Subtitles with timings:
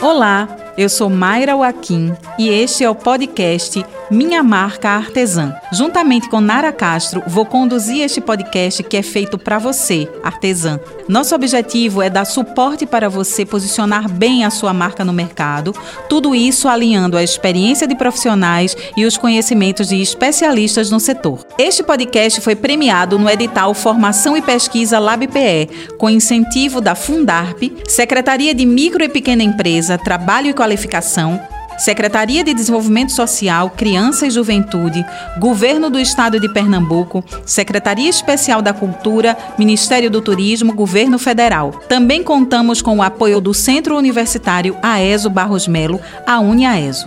[0.00, 5.54] Olá, eu sou Mayra Joaquim e este é o podcast minha Marca Artesã.
[5.72, 10.78] Juntamente com Nara Castro, vou conduzir este podcast que é feito para você, artesã.
[11.08, 15.74] Nosso objetivo é dar suporte para você posicionar bem a sua marca no mercado,
[16.08, 21.44] tudo isso alinhando a experiência de profissionais e os conhecimentos de especialistas no setor.
[21.58, 25.68] Este podcast foi premiado no edital Formação e Pesquisa LabPE,
[25.98, 31.40] com incentivo da Fundarp, Secretaria de Micro e Pequena Empresa, Trabalho e Qualificação,
[31.78, 35.04] Secretaria de Desenvolvimento Social, Criança e Juventude,
[35.38, 41.72] Governo do Estado de Pernambuco, Secretaria Especial da Cultura, Ministério do Turismo, Governo Federal.
[41.88, 47.06] Também contamos com o apoio do Centro Universitário AESO Barros Melo, a UniAESO.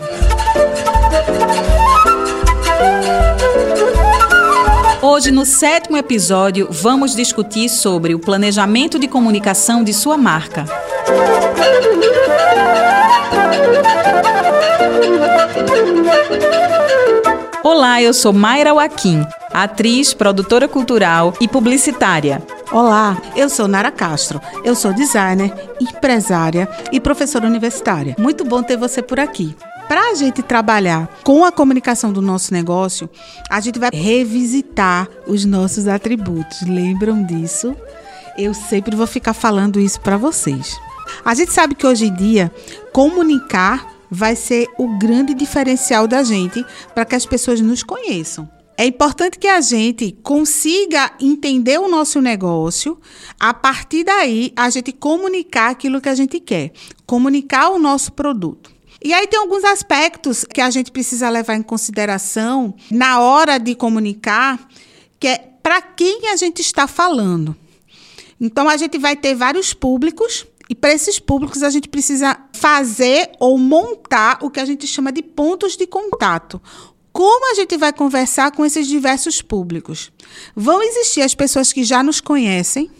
[5.02, 10.66] Hoje, no sétimo episódio, vamos discutir sobre o planejamento de comunicação de sua marca.
[17.64, 22.42] Olá, eu sou Mayra Wakim, atriz, produtora cultural e publicitária.
[22.72, 24.42] Olá, eu sou Nara Castro.
[24.64, 28.16] Eu sou designer, empresária e professora universitária.
[28.20, 29.56] Muito bom ter você por aqui.
[29.88, 33.10] Para a gente trabalhar com a comunicação do nosso negócio,
[33.50, 36.62] a gente vai revisitar os nossos atributos.
[36.64, 37.76] Lembram disso?
[38.38, 40.78] Eu sempre vou ficar falando isso para vocês.
[41.24, 42.52] A gente sabe que hoje em dia
[42.92, 48.50] comunicar vai ser o grande diferencial da gente para que as pessoas nos conheçam.
[48.80, 53.00] É importante que a gente consiga entender o nosso negócio,
[53.40, 56.72] a partir daí a gente comunicar aquilo que a gente quer,
[57.06, 58.72] comunicar o nosso produto.
[59.04, 63.74] E aí tem alguns aspectos que a gente precisa levar em consideração na hora de
[63.74, 64.68] comunicar,
[65.20, 67.56] que é para quem a gente está falando.
[68.40, 73.32] Então a gente vai ter vários públicos e para esses públicos, a gente precisa fazer
[73.40, 76.62] ou montar o que a gente chama de pontos de contato.
[77.12, 80.12] Como a gente vai conversar com esses diversos públicos?
[80.56, 82.92] Vão existir as pessoas que já nos conhecem,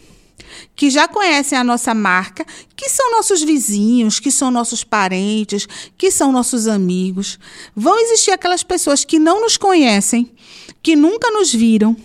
[0.76, 6.10] que já conhecem a nossa marca, que são nossos vizinhos, que são nossos parentes, que
[6.10, 7.38] são nossos amigos.
[7.76, 10.32] Vão existir aquelas pessoas que não nos conhecem,
[10.82, 11.96] que nunca nos viram.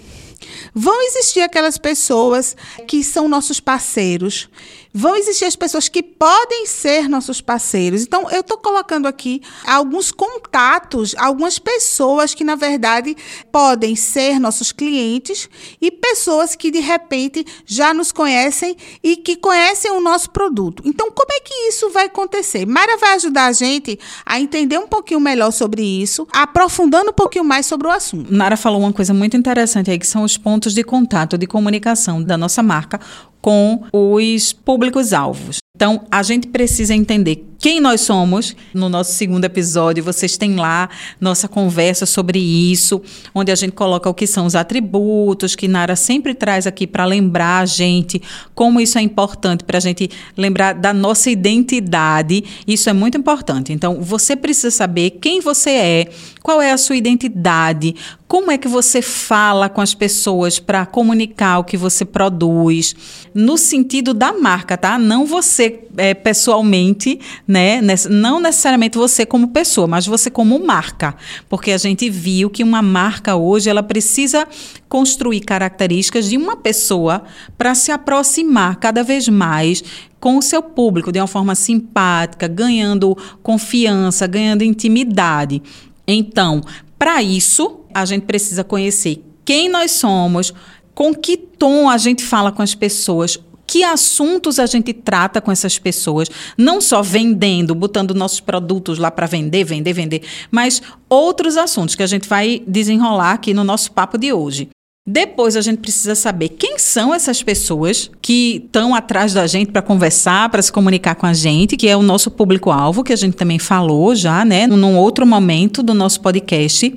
[0.74, 2.56] Vão existir aquelas pessoas
[2.86, 4.48] que são nossos parceiros
[4.92, 8.02] vão existir as pessoas que podem ser nossos parceiros.
[8.02, 13.16] Então, eu estou colocando aqui alguns contatos, algumas pessoas que, na verdade,
[13.50, 15.48] podem ser nossos clientes
[15.80, 20.82] e pessoas que, de repente, já nos conhecem e que conhecem o nosso produto.
[20.84, 22.66] Então, como é que isso vai acontecer?
[22.66, 27.44] Mara vai ajudar a gente a entender um pouquinho melhor sobre isso, aprofundando um pouquinho
[27.44, 28.32] mais sobre o assunto.
[28.32, 32.22] Nara falou uma coisa muito interessante aí, que são os pontos de contato, de comunicação
[32.22, 33.00] da nossa marca
[33.42, 35.58] com os públicos-alvos.
[35.76, 38.56] Então, a gente precisa entender quem nós somos.
[38.74, 40.90] No nosso segundo episódio, vocês têm lá
[41.20, 43.00] nossa conversa sobre isso,
[43.32, 47.04] onde a gente coloca o que são os atributos, que Nara sempre traz aqui para
[47.04, 48.20] lembrar a gente
[48.52, 52.42] como isso é importante, para a gente lembrar da nossa identidade.
[52.66, 53.72] Isso é muito importante.
[53.72, 56.08] Então, você precisa saber quem você é,
[56.42, 57.94] qual é a sua identidade,
[58.26, 62.96] como é que você fala com as pessoas para comunicar o que você produz,
[63.34, 64.98] no sentido da marca, tá?
[64.98, 67.20] Não você é, pessoalmente,
[67.52, 67.82] né?
[68.08, 71.14] Não necessariamente você como pessoa, mas você como marca,
[71.50, 74.48] porque a gente viu que uma marca hoje ela precisa
[74.88, 77.24] construir características de uma pessoa
[77.58, 79.84] para se aproximar cada vez mais
[80.18, 85.62] com o seu público de uma forma simpática, ganhando confiança, ganhando intimidade.
[86.06, 86.62] Então,
[86.98, 90.54] para isso, a gente precisa conhecer quem nós somos,
[90.94, 95.50] com que tom a gente fala com as pessoas, que assuntos a gente trata com
[95.50, 101.56] essas pessoas, não só vendendo, botando nossos produtos lá para vender, vender, vender, mas outros
[101.56, 104.68] assuntos que a gente vai desenrolar aqui no nosso papo de hoje.
[105.04, 109.82] Depois a gente precisa saber quem são essas pessoas que estão atrás da gente para
[109.82, 113.36] conversar, para se comunicar com a gente, que é o nosso público-alvo, que a gente
[113.36, 116.96] também falou já, né, num outro momento do nosso podcast.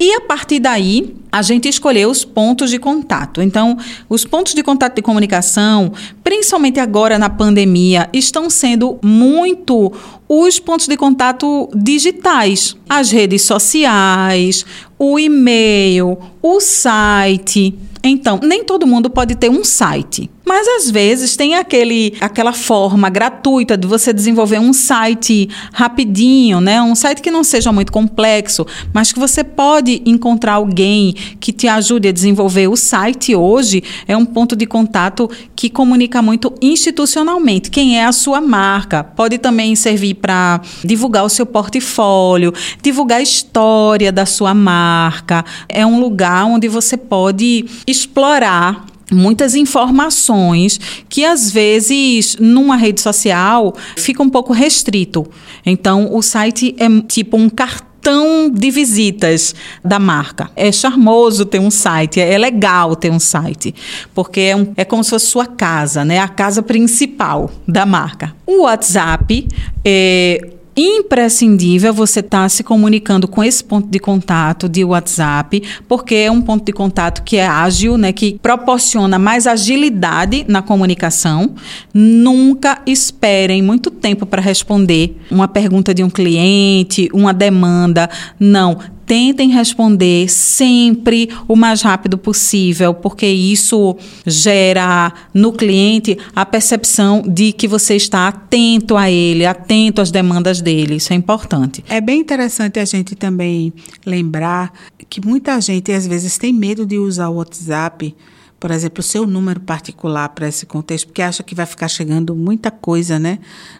[0.00, 3.42] E a partir daí, a gente escolheu os pontos de contato.
[3.42, 3.76] Então,
[4.08, 5.92] os pontos de contato de comunicação,
[6.22, 9.92] principalmente agora na pandemia, estão sendo muito
[10.28, 14.64] os pontos de contato digitais, as redes sociais,
[14.96, 17.74] o e-mail, o site.
[18.08, 20.30] Então, nem todo mundo pode ter um site.
[20.48, 26.80] Mas às vezes tem aquele, aquela forma gratuita de você desenvolver um site rapidinho, né?
[26.80, 31.68] Um site que não seja muito complexo, mas que você pode encontrar alguém que te
[31.68, 32.66] ajude a desenvolver.
[32.66, 38.12] O site hoje é um ponto de contato que comunica muito institucionalmente quem é a
[38.12, 39.04] sua marca.
[39.04, 45.44] Pode também servir para divulgar o seu portfólio, divulgar a história da sua marca.
[45.68, 47.66] É um lugar onde você pode
[47.98, 50.78] explorar muitas informações
[51.08, 55.26] que às vezes numa rede social fica um pouco restrito.
[55.64, 59.54] Então o site é tipo um cartão de visitas
[59.84, 60.50] da marca.
[60.56, 63.74] É charmoso ter um site, é legal ter um site,
[64.14, 66.18] porque é, um, é como se fosse sua casa, né?
[66.18, 68.34] A casa principal da marca.
[68.46, 69.46] O WhatsApp
[69.84, 76.14] é imprescindível você estar tá se comunicando com esse ponto de contato de WhatsApp, porque
[76.14, 81.54] é um ponto de contato que é ágil, né, que proporciona mais agilidade na comunicação.
[81.92, 88.08] Nunca esperem muito tempo para responder uma pergunta de um cliente, uma demanda.
[88.38, 93.96] Não, tentem responder sempre o mais rápido possível, porque isso
[94.26, 100.60] gera no cliente a percepção de que você está atento a ele, atento às demandas
[100.60, 100.96] dele.
[100.96, 101.82] Isso é importante.
[101.88, 103.72] É bem interessante a gente também
[104.04, 104.72] lembrar
[105.08, 108.14] que muita gente às vezes tem medo de usar o WhatsApp
[108.60, 112.34] por exemplo, o seu número particular para esse contexto, porque acha que vai ficar chegando
[112.34, 113.38] muita coisa, né,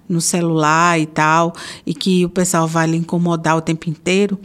[0.08, 1.52] no celular e tal,
[1.84, 4.38] e que o pessoal vai lhe incomodar o tempo inteiro.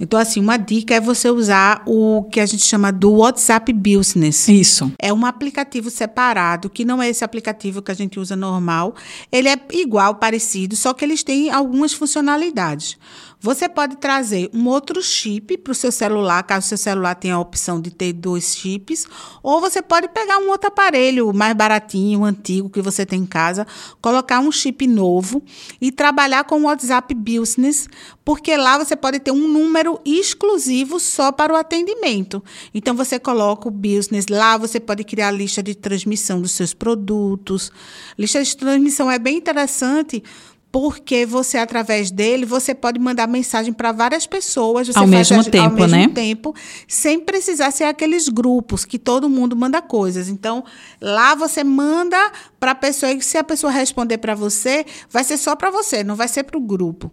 [0.00, 4.48] Então, assim, uma dica é você usar o que a gente chama do WhatsApp Business.
[4.48, 4.92] Isso.
[4.98, 8.94] É um aplicativo separado, que não é esse aplicativo que a gente usa normal.
[9.30, 12.96] Ele é igual, parecido, só que eles têm algumas funcionalidades.
[13.44, 17.38] Você pode trazer um outro chip para o seu celular, caso seu celular tenha a
[17.38, 19.06] opção de ter dois chips,
[19.42, 23.66] ou você pode pegar um outro aparelho mais baratinho, antigo que você tem em casa,
[24.00, 25.42] colocar um chip novo
[25.78, 27.86] e trabalhar com o WhatsApp Business,
[28.24, 32.42] porque lá você pode ter um número exclusivo só para o atendimento.
[32.72, 36.72] Então você coloca o business lá, você pode criar a lista de transmissão dos seus
[36.72, 37.70] produtos.
[38.18, 40.24] Lista de transmissão é bem interessante
[40.74, 45.88] porque você através dele você pode mandar mensagem para várias pessoas ao mesmo tempo, ao
[45.88, 46.08] mesmo né?
[46.08, 46.52] tempo,
[46.88, 50.28] sem precisar ser aqueles grupos que todo mundo manda coisas.
[50.28, 50.64] Então,
[51.00, 52.18] lá você manda
[52.64, 56.02] para a pessoa e se a pessoa responder para você, vai ser só para você,
[56.02, 57.12] não vai ser para o grupo.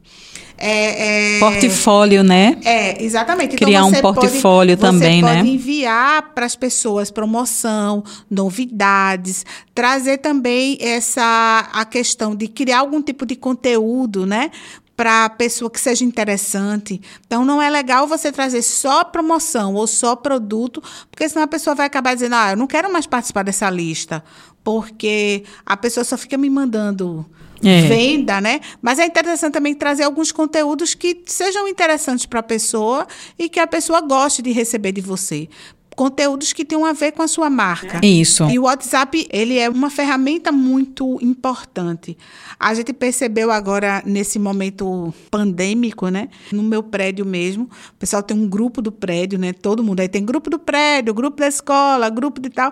[0.58, 2.58] É, é, portfólio, né?
[2.64, 3.56] É, exatamente.
[3.56, 5.40] Então, Criar um portfólio pode, também, né?
[5.40, 9.46] Enviar para as pessoas promoção, novidades,
[9.76, 14.52] trazer também essa a questão de criar algum tipo de conteúdo, né?
[14.96, 17.02] Para a pessoa que seja interessante.
[17.26, 21.76] Então, não é legal você trazer só promoção ou só produto, porque senão a pessoa
[21.76, 24.24] vai acabar dizendo: ah, eu não quero mais participar dessa lista,
[24.64, 27.26] porque a pessoa só fica me mandando
[27.64, 27.82] é.
[27.88, 28.60] venda, né?
[28.82, 33.08] Mas é interessante também trazer alguns conteúdos que sejam interessantes para a pessoa
[33.38, 35.48] e que a pessoa goste de receber de você
[35.96, 38.00] conteúdos que tenham a ver com a sua marca.
[38.04, 38.50] Isso.
[38.50, 42.18] E o WhatsApp, ele é uma ferramenta muito importante.
[42.60, 46.30] A gente percebeu agora nesse momento pandêmico, né?
[46.52, 49.54] No meu prédio mesmo, o pessoal tem um grupo do prédio, né?
[49.54, 52.72] Todo mundo aí tem grupo do prédio, grupo da escola, grupo de tal.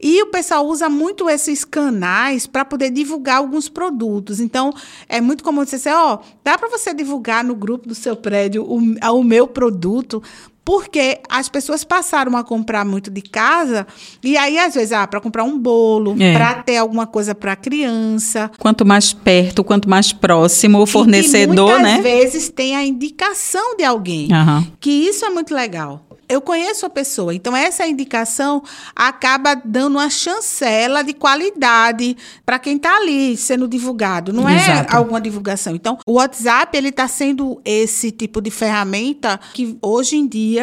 [0.00, 4.40] E o pessoal usa muito esses canais para poder divulgar alguns produtos.
[4.40, 4.72] Então,
[5.08, 8.16] é muito comum você dizer, ó, oh, dá para você divulgar no grupo do seu
[8.16, 10.22] prédio o, o meu produto,
[10.66, 13.86] porque as pessoas passaram a comprar muito de casa
[14.20, 16.32] e aí às vezes ah, para comprar um bolo, é.
[16.32, 18.50] para ter alguma coisa para criança.
[18.58, 22.00] Quanto mais perto, quanto mais próximo o fornecedor, e, né?
[22.02, 24.28] vezes tem a indicação de alguém.
[24.32, 24.66] Uhum.
[24.80, 27.34] Que isso é muito legal eu conheço a pessoa.
[27.34, 28.62] Então, essa indicação
[28.94, 34.32] acaba dando uma chancela de qualidade para quem está ali sendo divulgado.
[34.32, 34.92] Não é Exato.
[34.92, 35.74] é alguma divulgação.
[35.74, 40.55] Então, o WhatsApp ele está sendo esse tipo de ferramenta que hoje em dia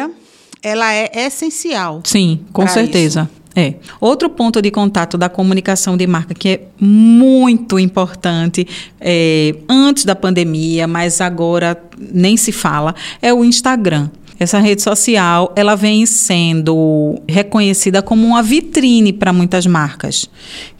[0.62, 2.00] ela é essencial.
[2.04, 3.28] Sim, com certeza.
[3.30, 3.44] Isso.
[3.56, 3.74] É.
[4.00, 8.66] Outro ponto de contato da comunicação de marca que é muito importante
[9.00, 14.10] é, antes da pandemia, mas agora nem se fala, é o Instagram.
[14.36, 20.28] Essa rede social, ela vem sendo reconhecida como uma vitrine para muitas marcas.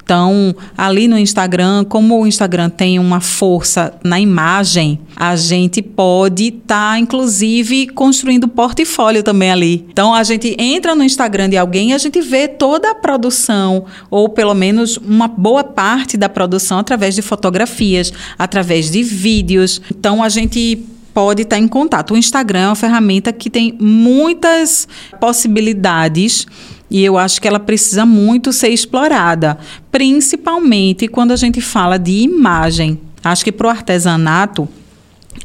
[0.04, 6.49] Então, ali no Instagram, como o Instagram tem uma força na imagem, a gente pode
[6.49, 9.87] estar, tá, inclusive, construindo portfólio também ali.
[9.90, 13.87] Então, a gente entra no Instagram de alguém e a gente vê toda a produção,
[14.11, 19.80] ou pelo menos uma boa parte da produção, através de fotografias, através de vídeos.
[19.90, 20.84] Então, a gente
[21.14, 22.12] pode estar em contato.
[22.12, 24.87] O Instagram é uma ferramenta que tem muitas
[25.18, 26.46] possibilidades
[26.91, 29.59] E eu acho que ela precisa muito ser explorada,
[29.91, 33.00] principalmente quando a gente fala de imagem.
[33.23, 34.69] Acho que para o artesanato,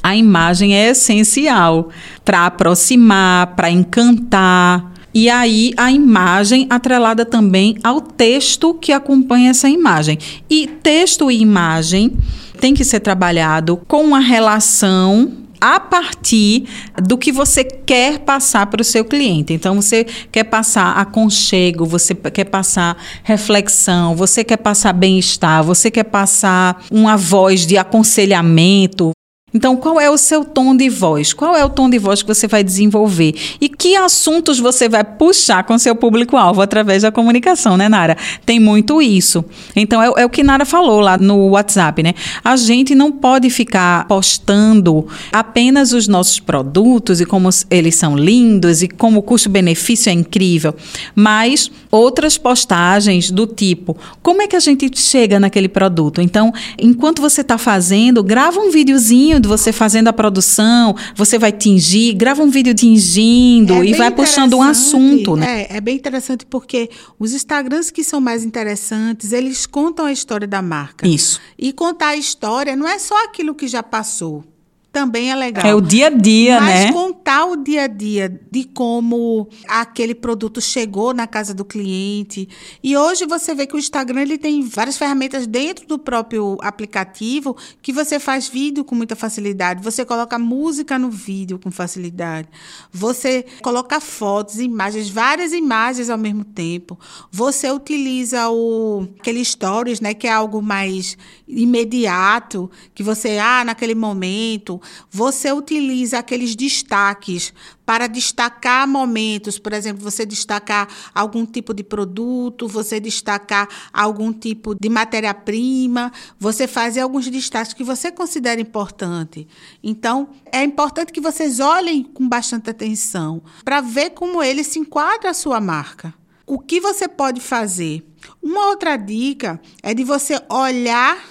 [0.03, 1.89] a imagem é essencial
[2.23, 4.93] para aproximar, para encantar.
[5.13, 10.19] E aí a imagem atrelada também ao texto que acompanha essa imagem.
[10.49, 12.17] E texto e imagem
[12.59, 16.65] tem que ser trabalhado com uma relação a partir
[17.03, 19.53] do que você quer passar para o seu cliente.
[19.53, 26.05] Então, você quer passar aconchego, você quer passar reflexão, você quer passar bem-estar, você quer
[26.05, 29.11] passar uma voz de aconselhamento,
[29.53, 31.33] então, qual é o seu tom de voz?
[31.33, 33.33] Qual é o tom de voz que você vai desenvolver?
[33.59, 38.17] E que assuntos você vai puxar com seu público-alvo através da comunicação, né, Nara?
[38.45, 39.43] Tem muito isso.
[39.75, 42.13] Então, é, é, o que Nara falou lá no WhatsApp, né?
[42.43, 48.83] A gente não pode ficar postando apenas os nossos produtos e como eles são lindos
[48.83, 50.75] e como o custo-benefício é incrível,
[51.15, 56.21] mas outras postagens do tipo: como é que a gente chega naquele produto?
[56.21, 61.51] Então, enquanto você está fazendo, grava um videozinho de você fazendo a produção, você vai
[61.51, 65.63] tingir, grava um vídeo tingindo é e vai puxando um assunto, né?
[65.63, 70.47] É, é bem interessante porque os Instagrams que são mais interessantes, eles contam a história
[70.47, 71.07] da marca.
[71.07, 71.39] Isso.
[71.57, 74.43] E contar a história não é só aquilo que já passou
[74.91, 75.65] também é legal.
[75.65, 76.85] É o dia a dia, Mas né?
[76.85, 82.49] Mas contar o dia a dia de como aquele produto chegou na casa do cliente.
[82.83, 87.55] E hoje você vê que o Instagram ele tem várias ferramentas dentro do próprio aplicativo
[87.81, 89.83] que você faz vídeo com muita facilidade.
[89.83, 92.47] Você coloca música no vídeo com facilidade.
[92.91, 96.97] Você coloca fotos, imagens, várias imagens ao mesmo tempo.
[97.31, 101.15] Você utiliza o aquele stories, né, que é algo mais
[101.47, 104.78] imediato, que você ah, naquele momento
[105.09, 107.53] você utiliza aqueles destaques
[107.85, 114.75] para destacar momentos, por exemplo, você destacar algum tipo de produto, você destacar algum tipo
[114.75, 119.47] de matéria-prima, você fazer alguns destaques que você considera importante.
[119.83, 125.31] Então, é importante que vocês olhem com bastante atenção para ver como ele se enquadra
[125.31, 126.13] a sua marca.
[126.45, 128.03] O que você pode fazer?
[128.41, 131.23] Uma outra dica é de você olhar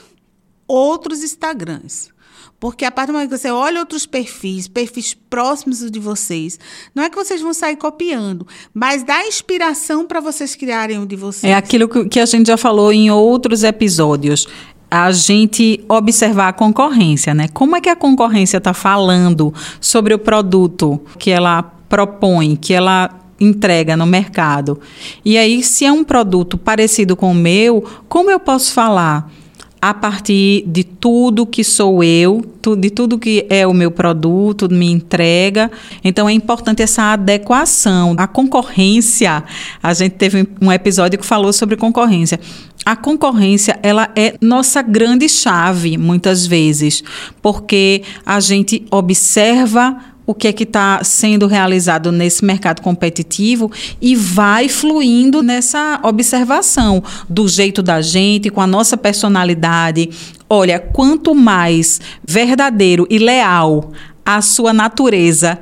[0.67, 2.11] outros Instagrams.
[2.61, 6.59] Porque a partir do momento que você olha outros perfis, perfis próximos de vocês,
[6.93, 11.15] não é que vocês vão sair copiando, mas dá inspiração para vocês criarem um de
[11.15, 11.51] vocês.
[11.51, 14.49] É aquilo que a gente já falou em outros episódios
[14.91, 17.47] a gente observar a concorrência, né?
[17.49, 23.11] Como é que a concorrência está falando sobre o produto que ela propõe, que ela
[23.39, 24.81] entrega no mercado?
[25.25, 29.31] E aí, se é um produto parecido com o meu, como eu posso falar?
[29.81, 32.43] A partir de tudo que sou eu,
[32.79, 35.71] de tudo que é o meu produto, minha entrega.
[36.03, 38.15] Então é importante essa adequação.
[38.19, 39.45] A concorrência,
[39.83, 42.41] a gente teve um episódio que falou sobre concorrência.
[42.85, 47.03] A concorrência, ela é nossa grande chave, muitas vezes,
[47.43, 49.97] porque a gente observa
[50.29, 57.03] o que é que está sendo realizado nesse mercado competitivo e vai fluindo nessa observação
[57.27, 60.11] do jeito da gente, com a nossa personalidade.
[60.47, 63.91] Olha, quanto mais verdadeiro e leal
[64.23, 65.59] a sua natureza,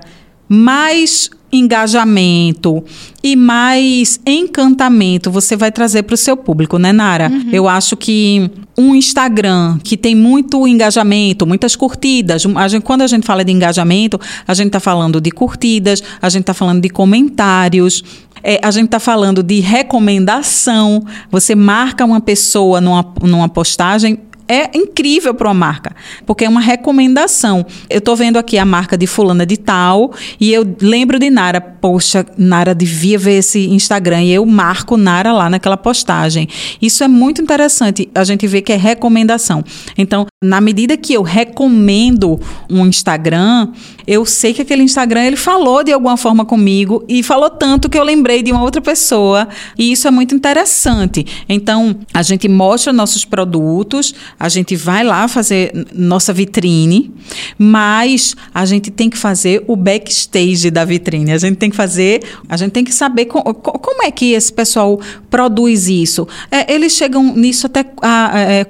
[0.49, 2.85] mais engajamento
[3.23, 7.31] e mais encantamento você vai trazer para o seu público, né, Nara?
[7.31, 7.51] Uhum.
[7.53, 12.45] Eu acho que um Instagram que tem muito engajamento, muitas curtidas.
[12.57, 16.29] A gente, quando a gente fala de engajamento, a gente está falando de curtidas, a
[16.29, 18.03] gente está falando de comentários.
[18.43, 21.05] É, a gente está falando de recomendação.
[21.31, 26.61] Você marca uma pessoa numa, numa postagem, é incrível para uma marca, porque é uma
[26.61, 27.65] recomendação.
[27.89, 31.61] Eu estou vendo aqui a marca de fulana de tal e eu lembro de Nara,
[31.61, 36.49] poxa, Nara devia ver esse Instagram e eu marco Nara lá naquela postagem.
[36.81, 39.65] Isso é muito interessante, a gente vê que é recomendação.
[39.97, 43.69] Então, na medida que eu recomendo um Instagram,
[44.07, 47.99] eu sei que aquele Instagram ele falou de alguma forma comigo e falou tanto que
[47.99, 51.27] eu lembrei de uma outra pessoa e isso é muito interessante.
[51.49, 57.13] Então, a gente mostra nossos produtos, a gente vai lá fazer nossa vitrine,
[57.59, 61.33] mas a gente tem que fazer o backstage da vitrine.
[61.33, 64.53] A gente tem que fazer, a gente tem que saber co como é que esse
[64.53, 65.01] pessoal
[65.31, 66.29] produz isso.
[66.51, 68.67] É, eles chegam nisso até é,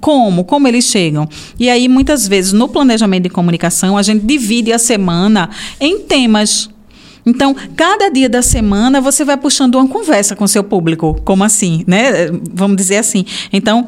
[0.00, 0.44] como?
[0.44, 1.28] Como eles chegam?
[1.58, 6.70] E aí, muitas vezes, no planejamento de comunicação, a gente divide a semana em temas.
[7.26, 11.84] Então, cada dia da semana você vai puxando uma conversa com seu público, como assim,
[11.86, 12.30] né?
[12.54, 13.26] Vamos dizer assim.
[13.52, 13.86] Então,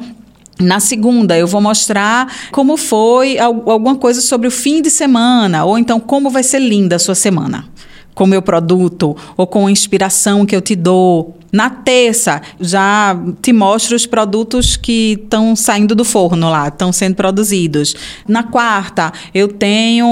[0.59, 5.77] na segunda, eu vou mostrar como foi alguma coisa sobre o fim de semana, ou
[5.77, 7.65] então como vai ser linda a sua semana.
[8.13, 11.37] Com o meu produto ou com a inspiração que eu te dou.
[11.51, 17.15] Na terça, já te mostro os produtos que estão saindo do forno lá, estão sendo
[17.15, 17.93] produzidos.
[18.25, 20.05] Na quarta, eu tenho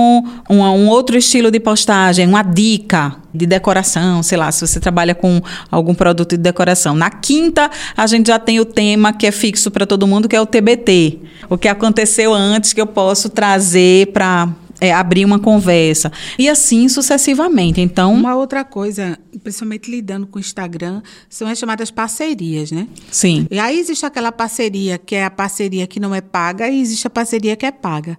[0.50, 5.16] um, um, outro estilo de postagem, uma dica de decoração, sei lá, se você trabalha
[5.16, 5.42] com
[5.72, 6.94] algum produto de decoração.
[6.94, 10.36] Na quinta, a gente já tem o tema que é fixo para todo mundo, que
[10.36, 11.20] é o TBT.
[11.50, 16.12] O que aconteceu antes que eu posso trazer para é, abrir uma conversa.
[16.38, 17.82] E assim sucessivamente.
[17.82, 18.14] Então.
[18.14, 22.88] Uma outra coisa, principalmente lidando com o Instagram, são as chamadas parcerias, né?
[23.12, 23.48] Sim.
[23.50, 27.08] E aí existe aquela parceria que é a parceria que não é paga e existe
[27.08, 28.18] a parceria que é paga.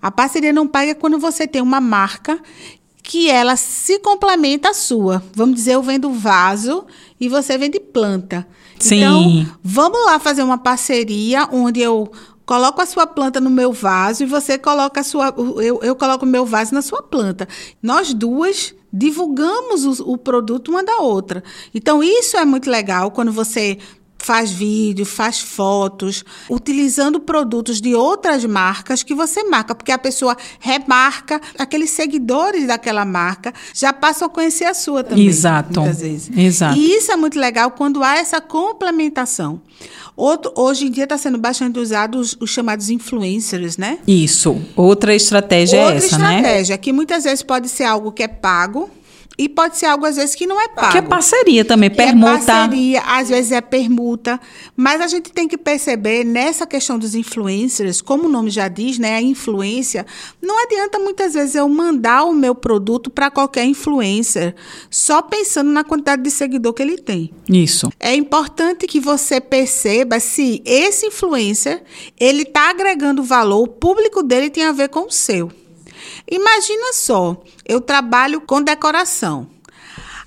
[0.00, 2.40] A parceria não paga é quando você tem uma marca
[3.02, 5.22] que ela se complementa à sua.
[5.34, 6.84] Vamos dizer, eu vendo vaso
[7.20, 8.46] e você vende planta.
[8.78, 8.96] Sim.
[8.96, 12.10] Então, vamos lá fazer uma parceria onde eu
[12.52, 15.34] coloco a sua planta no meu vaso e você coloca a sua.
[15.56, 17.48] Eu, eu coloco o meu vaso na sua planta.
[17.82, 21.42] Nós duas divulgamos o, o produto uma da outra.
[21.74, 23.78] Então, isso é muito legal quando você
[24.18, 30.36] faz vídeo, faz fotos, utilizando produtos de outras marcas que você marca, porque a pessoa
[30.60, 35.26] remarca, aqueles seguidores daquela marca já passam a conhecer a sua também.
[35.26, 35.80] Exato.
[35.80, 36.30] Muitas vezes.
[36.36, 36.78] Exato.
[36.78, 39.60] E isso é muito legal quando há essa complementação.
[40.16, 43.98] Outro, hoje em dia está sendo bastante usado os, os, chamados influencers, né?
[44.06, 44.60] Isso.
[44.76, 46.36] Outra estratégia Outra é essa, estratégia, né?
[46.36, 48.90] Outra estratégia, que muitas vezes pode ser algo que é pago,
[49.38, 50.92] e pode ser algo, às vezes, que não é pago.
[50.92, 52.32] Que é parceria também, permuta.
[52.32, 54.40] É parceria, às vezes é permuta.
[54.76, 58.98] Mas a gente tem que perceber, nessa questão dos influencers, como o nome já diz,
[58.98, 59.16] né?
[59.16, 60.06] A influência,
[60.40, 64.54] não adianta muitas vezes eu mandar o meu produto para qualquer influencer,
[64.90, 67.30] só pensando na quantidade de seguidor que ele tem.
[67.48, 67.90] Isso.
[67.98, 71.82] É importante que você perceba se esse influencer,
[72.18, 75.50] ele está agregando valor, o público dele tem a ver com o seu.
[76.32, 79.46] Imagina só, eu trabalho com decoração.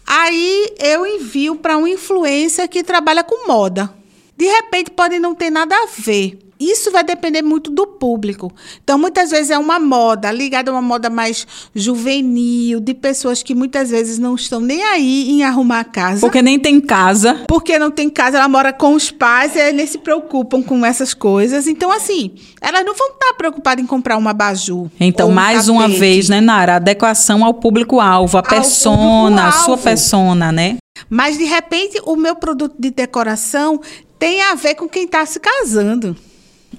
[0.05, 3.91] Aí eu envio para um influencer que trabalha com moda.
[4.37, 6.39] De repente pode não ter nada a ver.
[6.59, 8.49] Isso vai depender muito do público.
[8.81, 13.53] Então, muitas vezes é uma moda ligada a uma moda mais juvenil, de pessoas que
[13.53, 16.21] muitas vezes não estão nem aí em arrumar a casa.
[16.21, 17.43] Porque nem tem casa.
[17.45, 21.13] Porque não tem casa, ela mora com os pais e nem se preocupam com essas
[21.13, 21.67] coisas.
[21.67, 24.89] Então, assim, elas não vão estar preocupadas em comprar uma baju.
[24.97, 26.77] Então, um mais uma vez, né, Nara?
[26.77, 30.77] Adequação ao público-alvo, a persona, a sua persona, né?
[31.09, 33.81] Mas, de repente, o meu produto de decoração
[34.17, 36.15] tem a ver com quem está se casando.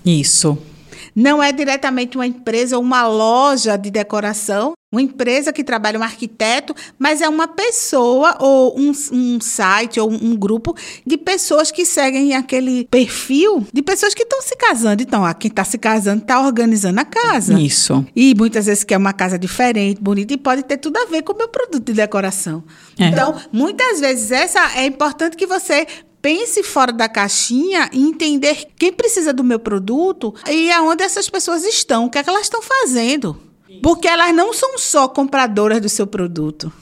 [0.04, 0.58] Isso.
[1.14, 6.02] Não é diretamente uma empresa ou uma loja de decoração, uma empresa que trabalha um
[6.02, 11.84] arquiteto, mas é uma pessoa ou um, um site ou um, grupo de pessoas que
[11.84, 15.02] seguem aquele perfil de pessoas que estão se casando.
[15.02, 17.58] Então, a quem está se casando está organizando a casa.
[17.58, 18.06] Isso.
[18.14, 21.32] E muitas vezes quer uma casa diferente, bonita, e pode ter tudo a ver com
[21.32, 22.62] o meu produto de decoração.
[22.98, 23.08] É.
[23.08, 25.86] Então, muitas vezes essa é importante que você
[26.26, 31.64] pense fora da caixinha e entender quem precisa do meu produto e aonde essas pessoas
[31.64, 33.40] estão, o que, é que elas estão fazendo.
[33.80, 36.72] Porque elas não são só compradoras do seu produto.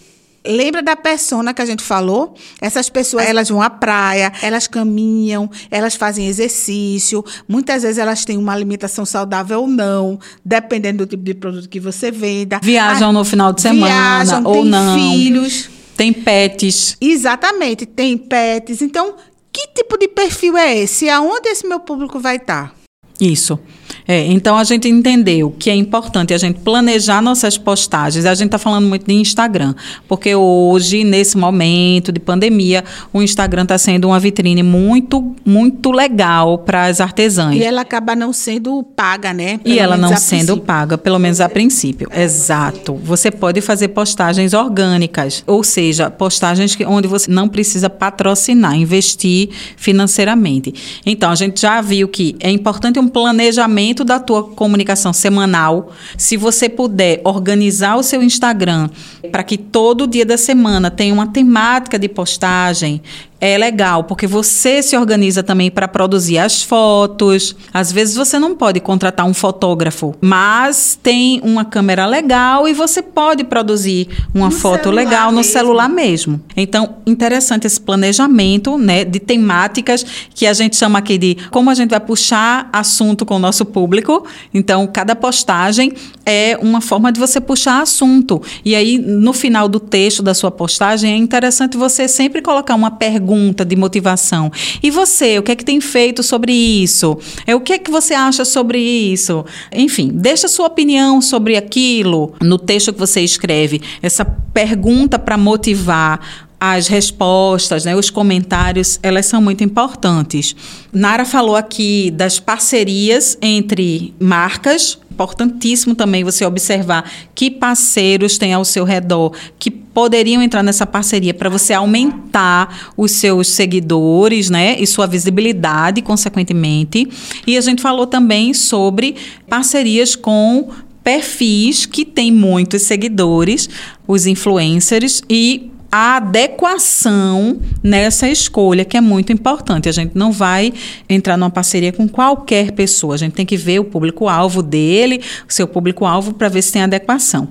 [0.46, 2.34] Lembra da persona que a gente falou?
[2.58, 8.38] Essas pessoas, elas vão à praia, elas caminham, elas fazem exercício, muitas vezes elas têm
[8.38, 12.60] uma alimentação saudável ou não, dependendo do tipo de produto que você venda.
[12.62, 14.98] Viajam ah, no final de semana viajam, ou não.
[14.98, 15.68] filhos.
[15.96, 16.96] Tem pets.
[17.00, 18.82] Exatamente, tem pets.
[18.82, 19.14] Então,
[19.54, 21.08] que tipo de perfil é esse?
[21.08, 22.74] Aonde esse meu público vai estar?
[23.20, 23.60] Isso.
[24.06, 28.26] É, então a gente entendeu que é importante a gente planejar nossas postagens.
[28.26, 29.74] A gente está falando muito de Instagram,
[30.06, 36.58] porque hoje, nesse momento de pandemia, o Instagram está sendo uma vitrine muito, muito legal
[36.58, 37.56] para as artesãs.
[37.56, 39.58] E ela acaba não sendo paga, né?
[39.58, 40.56] Pelo e ela não sendo princípio.
[40.58, 42.08] paga, pelo menos a princípio.
[42.14, 42.94] Exato.
[43.02, 49.48] Você pode fazer postagens orgânicas, ou seja, postagens que, onde você não precisa patrocinar, investir
[49.76, 50.74] financeiramente.
[51.06, 56.36] Então, a gente já viu que é importante um planejamento da tua comunicação semanal, se
[56.36, 58.88] você puder organizar o seu Instagram
[59.30, 63.02] para que todo dia da semana tenha uma temática de postagem,
[63.46, 67.54] é legal, porque você se organiza também para produzir as fotos.
[67.74, 73.02] Às vezes você não pode contratar um fotógrafo, mas tem uma câmera legal e você
[73.02, 75.52] pode produzir uma no foto legal no mesmo.
[75.52, 76.40] celular mesmo.
[76.56, 81.74] Então, interessante esse planejamento, né, de temáticas que a gente chama aqui de como a
[81.74, 84.24] gente vai puxar assunto com o nosso público.
[84.54, 85.92] Então, cada postagem
[86.24, 88.40] é uma forma de você puxar assunto.
[88.64, 92.92] E aí, no final do texto da sua postagem, é interessante você sempre colocar uma
[92.92, 94.50] pergunta pergunta de motivação.
[94.82, 97.18] E você, o que é que tem feito sobre isso?
[97.46, 99.44] É o que é que você acha sobre isso?
[99.72, 103.82] Enfim, deixa sua opinião sobre aquilo no texto que você escreve.
[104.00, 106.20] Essa pergunta para motivar
[106.60, 110.56] as respostas, né, os comentários, elas são muito importantes.
[110.92, 114.98] Nara falou aqui das parcerias entre marcas.
[115.14, 121.32] Importantíssimo também você observar que parceiros tem ao seu redor que poderiam entrar nessa parceria
[121.32, 127.08] para você aumentar os seus seguidores, né, e sua visibilidade, consequentemente.
[127.46, 129.14] E a gente falou também sobre
[129.48, 130.70] parcerias com
[131.04, 133.70] perfis que têm muitos seguidores,
[134.08, 139.88] os influencers e a adequação nessa escolha, que é muito importante.
[139.88, 140.72] A gente não vai
[141.08, 143.14] entrar numa parceria com qualquer pessoa.
[143.14, 146.82] A gente tem que ver o público-alvo dele, o seu público-alvo, para ver se tem
[146.82, 147.46] adequação.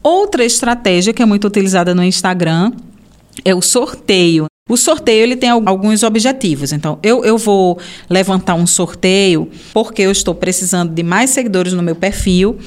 [0.00, 2.70] Outra estratégia que é muito utilizada no Instagram
[3.44, 4.46] é o sorteio.
[4.68, 6.72] O sorteio ele tem alguns objetivos.
[6.72, 7.78] Então, eu, eu vou
[8.08, 12.58] levantar um sorteio porque eu estou precisando de mais seguidores no meu perfil.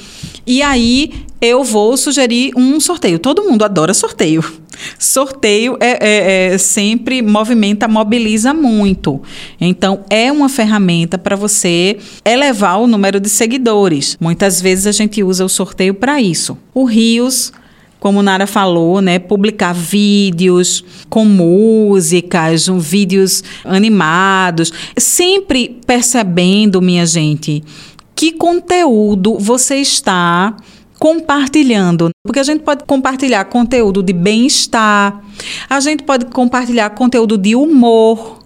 [0.46, 3.20] E aí eu vou sugerir um sorteio.
[3.20, 4.44] Todo mundo adora sorteio.
[4.98, 9.22] Sorteio é, é, é sempre movimenta, mobiliza muito.
[9.60, 14.18] Então, é uma ferramenta para você elevar o número de seguidores.
[14.20, 16.58] Muitas vezes a gente usa o sorteio para isso.
[16.74, 17.52] O Rios
[18.02, 27.64] como Nara falou, né, publicar vídeos com músicas, um, vídeos animados, sempre percebendo, minha gente,
[28.16, 30.58] que conteúdo você está
[30.98, 32.10] compartilhando.
[32.26, 35.22] Porque a gente pode compartilhar conteúdo de bem-estar,
[35.70, 38.41] a gente pode compartilhar conteúdo de humor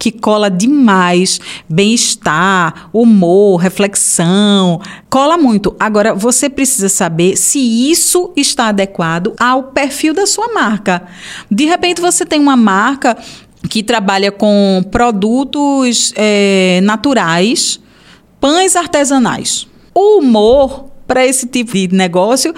[0.00, 1.38] que cola demais.
[1.68, 5.76] Bem-estar, humor, reflexão, cola muito.
[5.78, 11.02] Agora, você precisa saber se isso está adequado ao perfil da sua marca.
[11.50, 13.14] De repente, você tem uma marca
[13.68, 17.78] que trabalha com produtos é, naturais,
[18.40, 19.68] pães artesanais.
[19.94, 22.54] O humor para esse tipo de negócio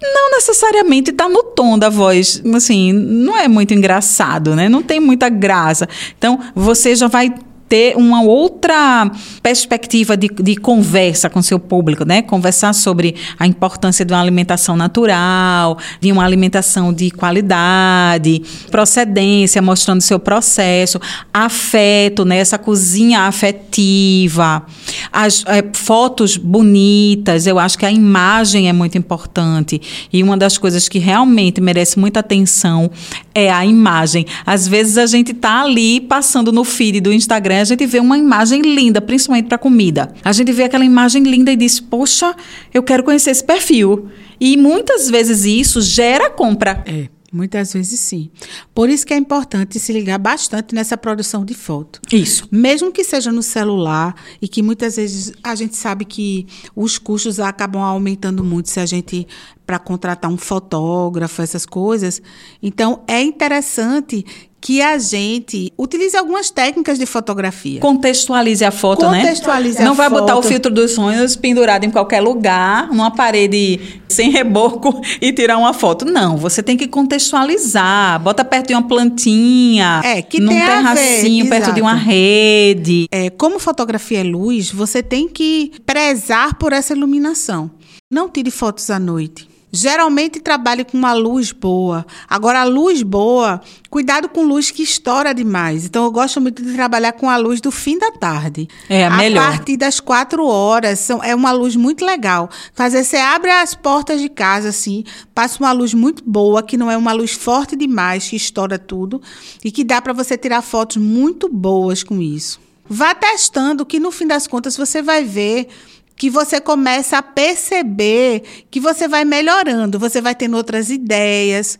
[0.00, 4.68] não necessariamente está no tom da voz, assim, não é muito engraçado, né?
[4.68, 5.88] Não tem muita graça.
[6.18, 7.34] Então, você já vai
[7.68, 9.10] ter uma outra
[9.42, 12.22] perspectiva de, de conversa com seu público, né?
[12.22, 20.00] Conversar sobre a importância de uma alimentação natural, de uma alimentação de qualidade, procedência, mostrando
[20.00, 21.00] seu processo,
[21.32, 22.38] afeto, né?
[22.38, 24.64] Essa cozinha afetiva,
[25.12, 27.46] as é, fotos bonitas.
[27.46, 29.80] Eu acho que a imagem é muito importante
[30.12, 32.90] e uma das coisas que realmente merece muita atenção
[33.36, 34.24] é a imagem.
[34.46, 38.16] Às vezes a gente tá ali passando no feed do Instagram a gente vê uma
[38.16, 40.12] imagem linda, principalmente para comida.
[40.24, 42.34] A gente vê aquela imagem linda e diz: Poxa,
[42.72, 44.08] eu quero conhecer esse perfil.
[44.40, 46.82] E muitas vezes isso gera compra.
[46.86, 47.15] É.
[47.32, 48.30] Muitas vezes sim.
[48.74, 52.00] Por isso que é importante se ligar bastante nessa produção de foto.
[52.12, 52.46] Isso.
[52.50, 57.40] Mesmo que seja no celular e que muitas vezes a gente sabe que os custos
[57.40, 59.26] acabam aumentando muito se a gente
[59.66, 62.22] para contratar um fotógrafo, essas coisas.
[62.62, 64.24] Então é interessante
[64.66, 67.78] que a gente utilize algumas técnicas de fotografia.
[67.78, 69.30] Contextualize a foto, Contextualize né?
[69.30, 70.20] Contextualize Não vai foto.
[70.20, 75.56] botar o filtro dos sonhos pendurado em qualquer lugar, numa parede sem reboco e tirar
[75.56, 76.04] uma foto.
[76.04, 78.18] Não, você tem que contextualizar.
[78.18, 83.06] Bota perto de uma plantinha, é, que num tem terracinho, perto de uma rede.
[83.12, 87.70] É, como fotografia é luz, você tem que prezar por essa iluminação.
[88.10, 89.46] Não tire fotos à noite.
[89.72, 92.06] Geralmente trabalhe com uma luz boa.
[92.28, 95.84] Agora, a luz boa, cuidado com luz que estoura demais.
[95.84, 98.68] Então, eu gosto muito de trabalhar com a luz do fim da tarde.
[98.88, 99.42] É a, melhor.
[99.42, 102.48] A partir das quatro horas, são, é uma luz muito legal.
[102.72, 106.90] Fazer, você abre as portas de casa, assim, passa uma luz muito boa, que não
[106.90, 109.20] é uma luz forte demais, que estoura tudo,
[109.64, 112.60] e que dá para você tirar fotos muito boas com isso.
[112.88, 115.68] Vá testando, que no fim das contas você vai ver
[116.16, 121.78] que você começa a perceber que você vai melhorando, você vai tendo outras ideias.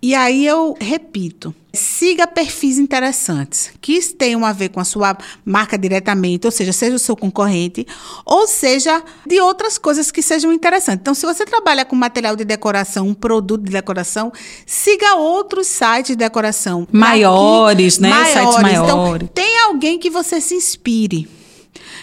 [0.00, 5.78] E aí eu repito, siga perfis interessantes que tenham a ver com a sua marca
[5.78, 7.86] diretamente, ou seja, seja o seu concorrente,
[8.24, 11.00] ou seja, de outras coisas que sejam interessantes.
[11.00, 14.30] Então, se você trabalha com material de decoração, um produto de decoração,
[14.66, 16.86] siga outros sites de decoração.
[16.92, 18.10] Maiores, que, né?
[18.10, 18.32] Maiores.
[18.32, 19.22] Sites maiores.
[19.22, 21.26] Então, tem alguém que você se inspire.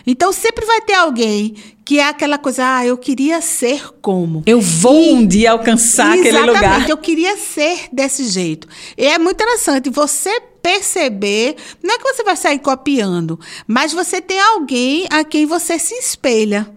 [0.06, 4.44] Então sempre vai ter alguém que é aquela coisa, ah, eu queria ser como.
[4.46, 6.56] Eu vou e, um dia alcançar aquele lugar.
[6.56, 8.68] Exatamente, eu queria ser desse jeito.
[8.98, 14.22] E é muito interessante você perceber, não é que você vai sair copiando, mas você
[14.22, 16.72] tem alguém a quem você se espelha.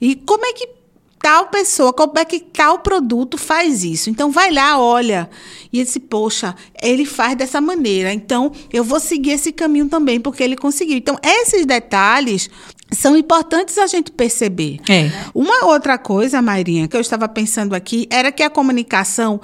[0.00, 0.79] E como é que
[1.22, 4.10] tal pessoa, como é que tal produto faz isso.
[4.10, 5.28] Então vai lá, olha.
[5.72, 8.12] E esse, poxa, ele faz dessa maneira.
[8.12, 10.96] Então eu vou seguir esse caminho também, porque ele conseguiu.
[10.96, 12.48] Então, esses detalhes
[12.90, 14.80] são importantes a gente perceber.
[14.88, 15.10] É.
[15.34, 19.40] Uma outra coisa, Mairinha, que eu estava pensando aqui, era que a comunicação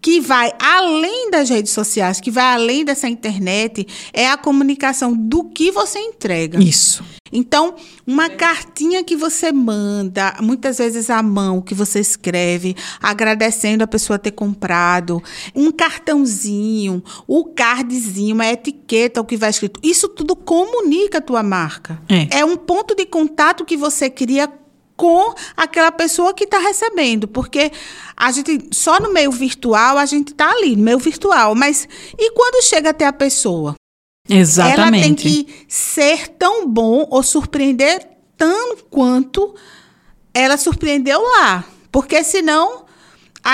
[0.00, 5.44] que vai além das redes sociais, que vai além dessa internet, é a comunicação do
[5.44, 6.62] que você entrega.
[6.62, 7.02] Isso.
[7.32, 7.74] Então,
[8.06, 14.18] uma cartinha que você manda, muitas vezes à mão, que você escreve, agradecendo a pessoa
[14.18, 15.22] ter comprado,
[15.54, 19.80] um cartãozinho, o cardzinho, uma etiqueta, o que vai escrito.
[19.82, 22.00] Isso tudo comunica a tua marca.
[22.08, 22.40] É.
[22.40, 24.50] é um ponto de contato que você cria
[24.96, 27.70] com aquela pessoa que está recebendo, porque
[28.16, 31.86] a gente só no meio virtual a gente está ali, no meio virtual, mas
[32.18, 33.74] e quando chega até a pessoa?
[34.28, 34.80] Exatamente.
[34.80, 39.54] Ela tem que ser tão bom ou surpreender tanto quanto
[40.34, 42.85] ela surpreendeu lá, porque senão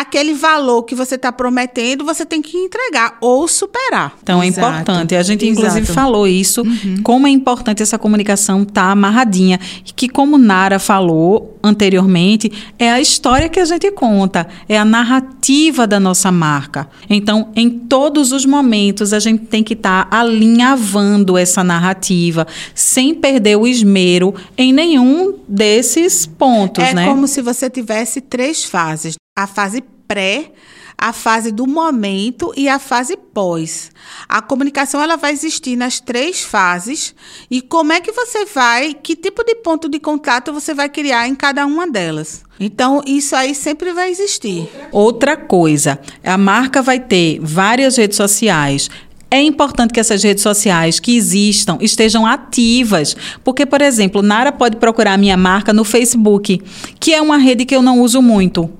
[0.01, 4.17] aquele valor que você está prometendo, você tem que entregar ou superar.
[4.23, 4.67] Então é Exato.
[4.69, 5.15] importante.
[5.15, 5.93] A gente, inclusive, Exato.
[5.93, 7.03] falou isso, Uhum.
[7.03, 9.59] como é importante essa comunicação estar amarradinha.
[9.95, 15.87] Que, como Nara falou anteriormente, é a história que a gente conta, é a narrativa
[15.87, 16.89] da nossa marca.
[17.09, 23.57] Então, em todos os momentos, a gente tem que estar alinhavando essa narrativa, sem perder
[23.57, 27.07] o esmero em nenhum desses pontos, É né?
[27.07, 30.53] como se você tivesse três fases: a fase pré,
[30.99, 33.91] a fase do momento e a fase pós.
[34.29, 37.15] A comunicação ela vai existir nas três fases
[37.51, 41.27] e como é que você vai, que tipo de ponto de contato você vai criar
[41.29, 42.43] em cada uma delas.
[42.61, 44.69] Então isso aí sempre vai existir.
[44.93, 48.91] Outra coisa, a marca vai ter várias redes sociais.
[49.31, 54.77] É importante que essas redes sociais que existam estejam ativas, porque, por exemplo, Nara pode
[54.77, 56.61] procurar minha marca no Facebook,
[57.01, 58.71] que é uma rede que eu não uso muito.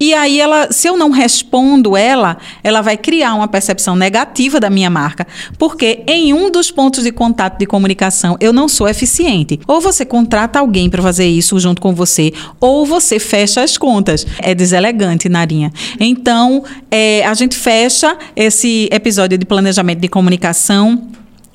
[0.00, 4.70] E aí ela, se eu não respondo ela, ela vai criar uma percepção negativa da
[4.70, 5.26] minha marca,
[5.58, 9.60] porque em um dos pontos de contato de comunicação eu não sou eficiente.
[9.66, 14.26] Ou você contrata alguém para fazer isso junto com você, ou você fecha as contas.
[14.38, 15.70] É deselegante, Narinha.
[15.98, 21.10] Então, é, a gente fecha esse episódio de planejamento de comunicação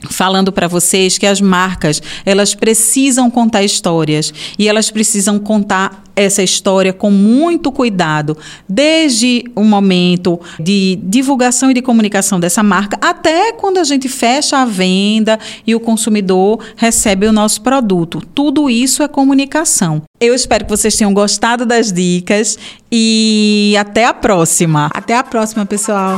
[0.09, 6.41] falando para vocês que as marcas elas precisam contar histórias e elas precisam contar essa
[6.41, 8.37] história com muito cuidado,
[8.67, 14.59] desde o momento de divulgação e de comunicação dessa marca até quando a gente fecha
[14.59, 15.37] a venda
[15.67, 18.21] e o consumidor recebe o nosso produto.
[18.33, 20.03] Tudo isso é comunicação.
[20.19, 22.57] Eu espero que vocês tenham gostado das dicas
[22.91, 24.89] e até a próxima.
[24.93, 26.17] Até a próxima, pessoal.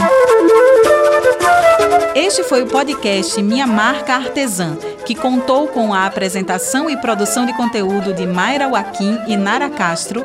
[2.17, 4.75] Este foi o podcast Minha Marca Artesã,
[5.05, 10.23] que contou com a apresentação e produção de conteúdo de Mayra Joaquim e Nara Castro,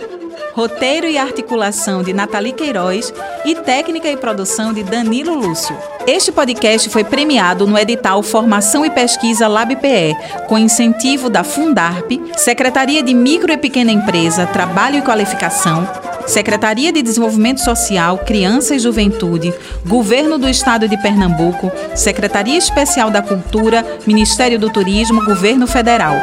[0.55, 3.13] roteiro e articulação de Nathalie Queiroz
[3.45, 5.77] e técnica e produção de Danilo Lúcio.
[6.07, 10.17] Este podcast foi premiado no edital Formação e Pesquisa LabPE,
[10.49, 15.87] com incentivo da Fundarp, Secretaria de Micro e Pequena Empresa, Trabalho e Qualificação,
[16.27, 19.53] Secretaria de Desenvolvimento Social, Criança e Juventude,
[19.87, 26.15] Governo do Estado de Pernambuco, Secretaria Especial da Cultura, Ministério do Turismo, Governo Federal.